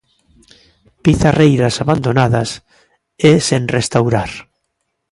[1.03, 2.49] Pizarreiras abandonadas
[3.29, 4.31] e sen restaurar.